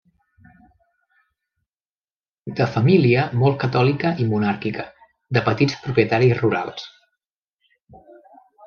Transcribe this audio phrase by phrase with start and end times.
[2.61, 4.89] De família molt catòlica i monàrquica,
[5.39, 6.91] de petits propietaris rurals.